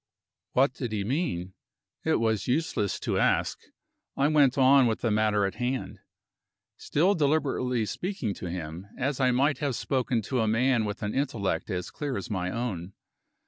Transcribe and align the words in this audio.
What 0.53 0.73
did 0.73 0.93
he 0.93 1.03
mean? 1.03 1.53
It 2.03 2.15
was 2.19 2.47
useless 2.47 2.99
to 3.01 3.19
ask. 3.19 3.59
I 4.17 4.29
went 4.29 4.57
on 4.57 4.87
with 4.87 5.01
the 5.01 5.11
matter 5.11 5.45
in 5.45 5.53
hand 5.53 5.99
still 6.75 7.13
deliberately 7.13 7.85
speaking 7.85 8.33
to 8.33 8.49
him, 8.49 8.87
as 8.97 9.19
I 9.19 9.29
might 9.29 9.59
have 9.59 9.75
spoken 9.75 10.23
to 10.23 10.39
a 10.41 10.47
man 10.47 10.85
with 10.85 11.03
an 11.03 11.13
intellect 11.13 11.69
as 11.69 11.91
clear 11.91 12.17
as 12.17 12.31
my 12.31 12.49
own. 12.49 12.93